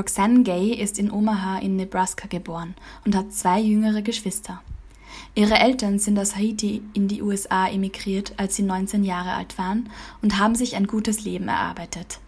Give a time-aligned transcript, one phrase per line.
[0.00, 4.62] Roxanne Gay ist in Omaha in Nebraska geboren und hat zwei jüngere Geschwister.
[5.34, 9.90] Ihre Eltern sind aus Haiti in die USA emigriert, als sie 19 Jahre alt waren
[10.22, 12.18] und haben sich ein gutes Leben erarbeitet.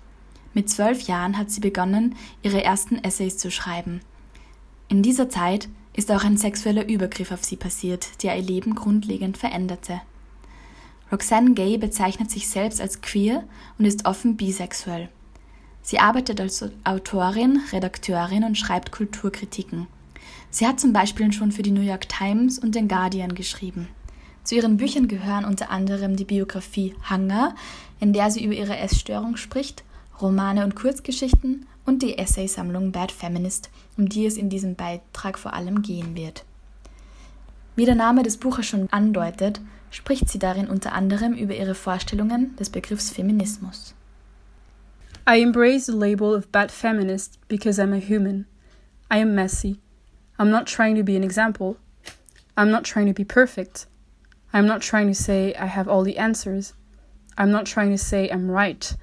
[0.52, 4.02] Mit zwölf Jahren hat sie begonnen, ihre ersten Essays zu schreiben.
[4.88, 9.38] In dieser Zeit ist auch ein sexueller Übergriff auf sie passiert, der ihr Leben grundlegend
[9.38, 10.02] veränderte.
[11.10, 13.44] Roxanne Gay bezeichnet sich selbst als queer
[13.78, 15.08] und ist offen bisexuell.
[15.82, 19.88] Sie arbeitet als Autorin, Redakteurin und schreibt Kulturkritiken.
[20.50, 23.88] Sie hat zum Beispiel schon für die New York Times und den Guardian geschrieben.
[24.44, 27.54] Zu ihren Büchern gehören unter anderem die Biografie Hunger,
[28.00, 29.84] in der sie über ihre Essstörung spricht,
[30.20, 35.54] Romane und Kurzgeschichten und die Essaysammlung Bad Feminist, um die es in diesem Beitrag vor
[35.54, 36.44] allem gehen wird.
[37.74, 39.60] Wie der Name des Buches schon andeutet,
[39.90, 43.94] spricht sie darin unter anderem über ihre Vorstellungen des Begriffs Feminismus.
[45.24, 48.46] I embrace the label of bad feminist because I'm a human.
[49.08, 49.80] I am messy.
[50.36, 51.76] I'm not trying to be an example.
[52.56, 53.86] I'm not trying to be perfect.
[54.52, 56.72] I'm not trying to say I have all the answers.
[57.38, 58.96] I'm not trying to say I'm right.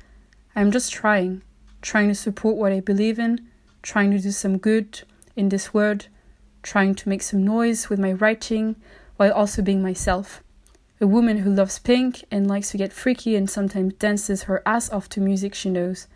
[0.57, 1.41] I'm just trying,
[1.81, 3.47] trying to support what I believe in,
[3.81, 5.03] trying to do some good
[5.37, 6.09] in this world,
[6.63, 8.75] trying to make some noise with my writing
[9.15, 10.43] while also being myself.
[11.01, 14.91] A woman who loves pink and likes to get freaky and sometimes dances her ass
[14.91, 16.07] off to music she knows.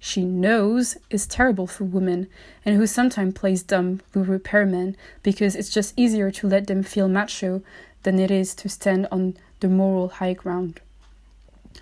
[0.00, 2.26] She knows is terrible for women,
[2.64, 7.08] and who sometimes plays dumb with repairmen because it's just easier to let them feel
[7.08, 7.62] macho
[8.02, 10.80] than it is to stand on the moral high ground.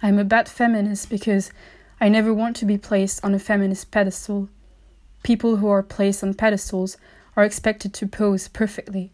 [0.02, 1.52] I'm a bad feminist because
[2.00, 4.48] I never want to be placed on a feminist pedestal.
[5.22, 6.96] People who are placed on pedestals
[7.34, 9.10] are expected to pose perfectly.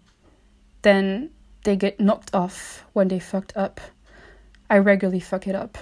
[0.82, 1.30] Then
[1.64, 3.80] they get knocked off when they fucked up.
[4.70, 5.78] I regularly fuck it up.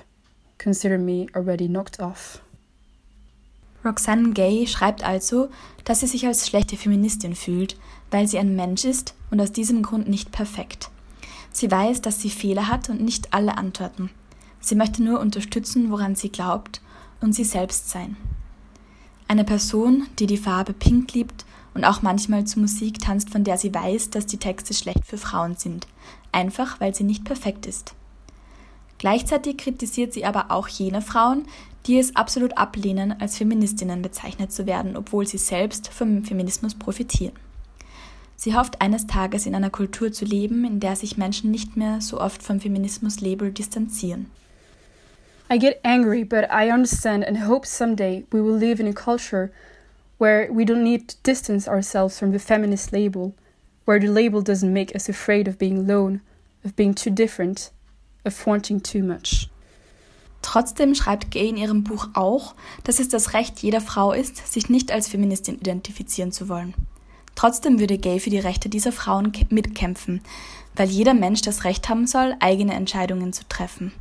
[0.58, 2.40] Consider me already knocked off.
[3.84, 5.48] Roxanne Gay schreibt also,
[5.84, 7.76] dass sie sich als schlechte Feministin fühlt,
[8.10, 10.90] weil sie ein Mensch ist und aus diesem Grund nicht perfekt.
[11.52, 14.10] Sie weiß, dass sie Fehler hat und nicht alle antworten.
[14.60, 16.80] Sie möchte nur unterstützen, woran sie glaubt
[17.20, 18.16] und sie selbst sein.
[19.28, 21.44] Eine Person, die die Farbe Pink liebt
[21.76, 25.18] und auch manchmal zu Musik tanzt, von der sie weiß, dass die Texte schlecht für
[25.18, 25.86] Frauen sind,
[26.32, 27.94] einfach weil sie nicht perfekt ist.
[28.96, 31.44] Gleichzeitig kritisiert sie aber auch jene Frauen,
[31.84, 37.34] die es absolut ablehnen, als Feministinnen bezeichnet zu werden, obwohl sie selbst vom Feminismus profitieren.
[38.36, 42.00] Sie hofft eines Tages in einer Kultur zu leben, in der sich Menschen nicht mehr
[42.00, 44.30] so oft vom Feminismus-Label distanzieren.
[45.52, 49.50] I get angry, but I understand and hope someday we will live in a culture
[50.18, 53.34] where we don't need to distance ourselves from the feminist label,
[53.84, 56.20] where the label doesn't make us afraid of being alone,
[56.64, 57.70] of being too different,
[58.24, 59.48] of wanting too much.
[60.42, 62.54] Trotzdem schreibt Gay in ihrem Buch auch,
[62.84, 66.74] dass es das Recht jeder Frau ist, sich nicht als Feministin identifizieren zu wollen.
[67.34, 70.22] Trotzdem würde Gay für die Rechte dieser Frauen mitkämpfen,
[70.74, 73.92] weil jeder Mensch das Recht haben soll, eigene Entscheidungen zu treffen.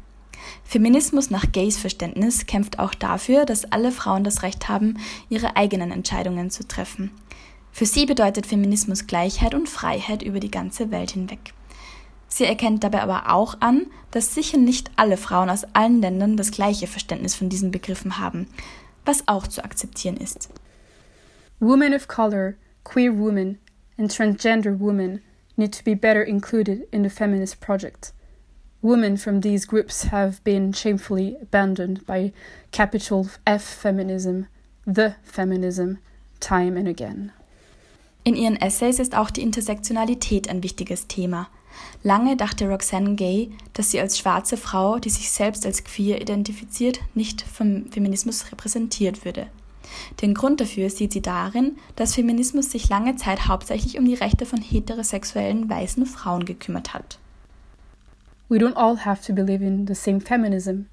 [0.64, 4.98] Feminismus nach Gays Verständnis kämpft auch dafür, dass alle Frauen das Recht haben,
[5.30, 7.12] ihre eigenen Entscheidungen zu treffen.
[7.72, 11.54] Für sie bedeutet Feminismus Gleichheit und Freiheit über die ganze Welt hinweg.
[12.28, 16.52] Sie erkennt dabei aber auch an, dass sicher nicht alle Frauen aus allen Ländern das
[16.52, 18.48] gleiche Verständnis von diesen Begriffen haben,
[19.06, 20.50] was auch zu akzeptieren ist.
[21.60, 23.60] Women of color, queer women,
[23.98, 25.22] and transgender women
[25.58, 28.14] need to be better included in the feminist project.
[28.86, 32.32] Women from these groups have been shamefully abandoned by
[32.72, 34.46] capital F feminism,
[34.86, 35.98] the feminism,
[36.40, 37.32] time and again.
[38.24, 41.48] In ihren Essays ist auch die Intersektionalität ein wichtiges Thema.
[42.04, 47.00] Lange dachte Roxanne Gay, dass sie als schwarze Frau, die sich selbst als queer identifiziert,
[47.16, 49.48] nicht vom Feminismus repräsentiert würde.
[50.22, 54.46] Den Grund dafür sieht sie darin, dass Feminismus sich lange Zeit hauptsächlich um die Rechte
[54.46, 57.20] von heterosexuellen weißen Frauen gekümmert hat.
[58.48, 60.88] We don't all have to believe in the same feminism.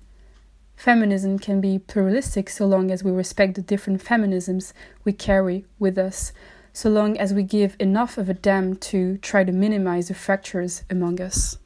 [0.74, 4.72] Feminism can be pluralistic so long as we respect the different feminisms
[5.04, 6.32] we carry with us,
[6.72, 10.82] so long as we give enough of a damn to try to minimize the fractures
[10.91, 11.59] among us.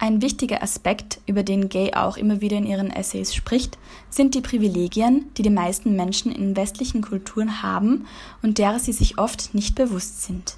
[0.00, 3.78] Ein wichtiger Aspekt, über den Gay auch immer wieder in ihren Essays spricht,
[4.10, 8.06] sind die Privilegien, die die meisten Menschen in westlichen Kulturen haben
[8.42, 10.56] und derer sie sich oft nicht bewusst sind.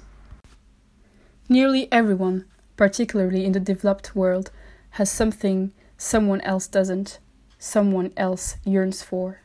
[1.47, 2.45] Nearly everyone,
[2.77, 4.51] particularly in the developed world,
[4.91, 7.19] has something someone else doesn't,
[7.57, 9.35] someone else yearns for.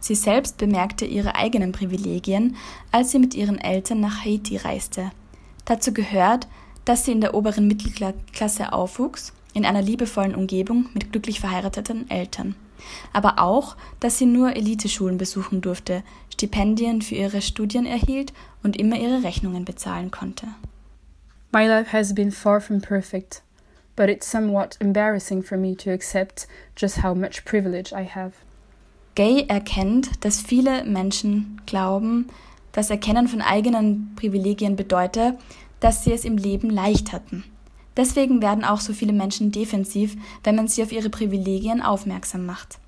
[0.00, 2.56] Sie selbst bemerkte ihre eigenen Privilegien,
[2.90, 5.10] als sie mit ihren Eltern nach Haiti reiste.
[5.66, 6.48] Dazu gehört,
[6.86, 12.54] dass sie in der oberen Mittelklasse aufwuchs, in einer liebevollen Umgebung mit glücklich verheirateten Eltern.
[13.12, 16.02] aber auch, dass sie nur Eliteschulen besuchen durfte,
[16.32, 18.32] Stipendien für ihre Studien erhielt
[18.62, 20.46] und immer ihre Rechnungen bezahlen konnte.
[21.52, 23.42] My life has been far from perfect,
[23.96, 28.34] but it's somewhat embarrassing for me to accept just how much privilege I have.
[29.16, 32.28] Gay erkennt, dass viele Menschen glauben,
[32.70, 35.38] das Erkennen von eigenen Privilegien bedeutet,
[35.80, 37.42] dass sie es im Leben leicht hatten.
[37.96, 42.78] Deswegen werden auch so viele Menschen defensiv, wenn man sie auf ihre Privilegien aufmerksam macht.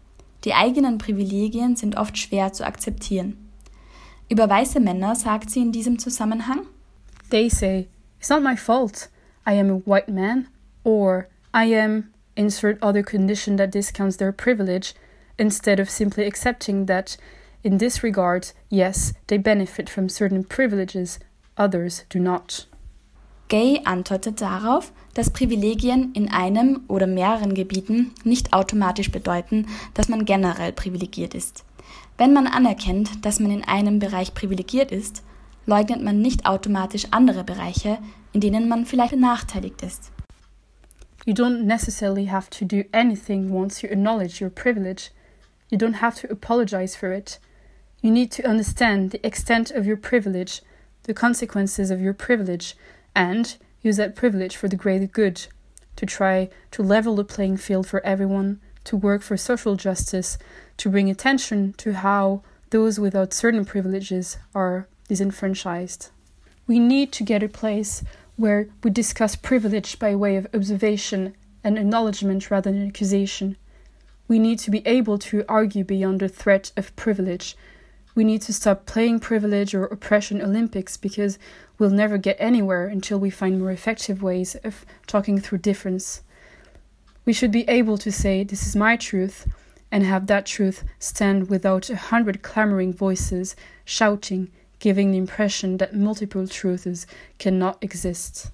[0.45, 3.37] Die eigenen Privilegien sind oft schwer zu akzeptieren.
[4.29, 6.61] Über weiße Männer sagt sie in diesem Zusammenhang:
[7.31, 7.89] They say,
[8.23, 9.09] it's not my fault.
[9.45, 10.47] I am a white man,
[10.85, 14.95] or I am insert other condition that discounts their privilege,
[15.41, 17.17] instead of simply accepting that
[17.65, 21.19] in this regard, yes, they benefit from certain privileges,
[21.57, 22.67] others do not.
[23.49, 30.27] Gay antwortet darauf, dass Privilegien in einem oder mehreren Gebieten nicht automatisch bedeuten, dass man
[30.27, 31.65] generell privilegiert ist.
[32.19, 35.25] Wenn man anerkennt, dass man in einem Bereich privilegiert ist,
[35.67, 37.99] leugnet man nicht automatisch andere Bereiche,
[38.33, 40.13] in denen man vielleicht benachteiligt ist.
[41.25, 45.11] You don't necessarily have to do anything once you acknowledge your privilege.
[45.71, 47.39] You don't have to apologize for it.
[48.01, 50.63] You need to understand the extent of your privilege,
[51.05, 52.77] the consequences of your privilege,
[53.15, 55.47] and use that privilege for the greater good,
[55.95, 60.39] to try to level the playing field for everyone, to work for social justice,
[60.79, 66.11] to bring attention to how those without certain privileges are disenfranchised.
[66.67, 68.03] We need to get a place
[68.37, 73.57] where we discuss privilege by way of observation and acknowledgement rather than accusation.
[74.27, 77.57] We need to be able to argue beyond the threat of privilege
[78.15, 81.39] we need to stop playing privilege or oppression Olympics because
[81.79, 86.23] we'll never get anywhere until we find more effective ways of talking through difference.
[87.25, 89.47] We should be able to say, This is my truth,
[89.91, 94.51] and have that truth stand without a hundred clamoring voices shouting,
[94.83, 97.07] giving the impression that multiple truths
[97.39, 98.51] cannot exist.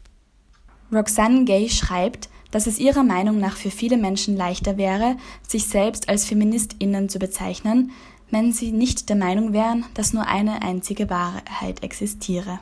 [0.92, 5.16] Roxanne Gay schreibt, dass es ihrer Meinung nach für viele Menschen leichter wäre,
[5.46, 7.90] sich selbst als Feministinnen zu bezeichnen,
[8.30, 12.60] wenn sie nicht der Meinung wären, dass nur eine einzige Wahrheit existiere.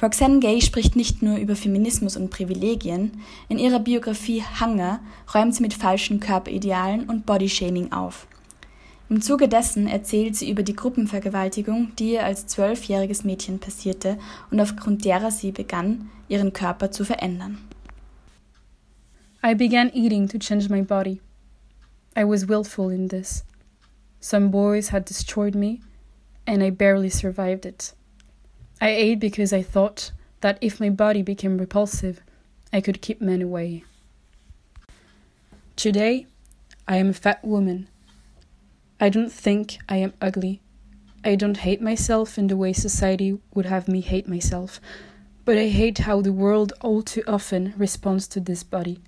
[0.00, 5.00] Roxanne Gay spricht nicht nur über Feminismus und Privilegien, in ihrer Biografie Hunger
[5.34, 8.28] räumt sie mit falschen Körperidealen und Bodyshaming auf.
[9.10, 14.18] Im Zuge dessen erzählt sie über die Gruppenvergewaltigung, die ihr als zwölfjähriges Mädchen passierte
[14.50, 17.58] und aufgrund derer sie begann, ihren Körper zu verändern.
[19.42, 21.20] I began eating to change my body.
[22.14, 23.44] I was willful in this.
[24.20, 25.80] Some boys had destroyed me,
[26.46, 27.94] and I barely survived it.
[28.80, 32.20] I ate because I thought that if my body became repulsive,
[32.72, 33.84] I could keep men away.
[35.76, 36.26] Today,
[36.86, 37.88] I am a fat woman.
[39.00, 40.60] I don't think I am ugly.
[41.24, 44.80] I don't hate myself in the way society would have me hate myself,
[45.44, 49.00] but I hate how the world all too often responds to this body.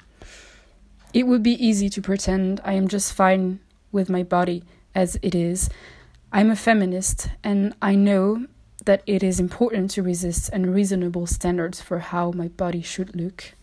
[1.12, 3.58] It would be easy to pretend I am just fine
[3.90, 4.62] with my body
[4.94, 5.68] as it is.
[6.32, 8.46] I'm a feminist, and I know
[8.84, 13.54] that it is important to resist unreasonable standards for how my body should look.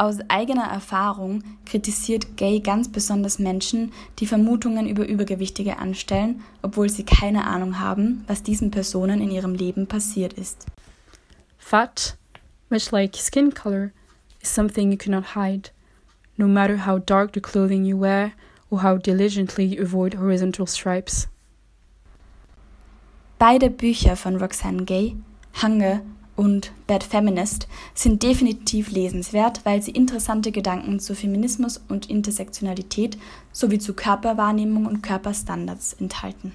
[0.00, 7.04] Aus eigener Erfahrung kritisiert Gay ganz besonders Menschen, die Vermutungen über Übergewichtige anstellen, obwohl sie
[7.04, 10.64] keine Ahnung haben, was diesen Personen in ihrem Leben passiert ist.
[11.58, 12.16] Fat,
[12.70, 13.90] much like skin color,
[14.40, 15.68] is something you cannot hide.
[16.38, 18.32] No matter how dark the clothing you wear,
[18.70, 21.28] or how diligently you avoid horizontal stripes.
[23.38, 25.16] Beide Bücher von Roxane Gay,
[25.60, 26.00] Hunger
[26.40, 33.18] und Bad Feminist, sind definitiv lesenswert, weil sie interessante Gedanken zu Feminismus und Intersektionalität
[33.52, 36.52] sowie zu Körperwahrnehmung und Körperstandards enthalten.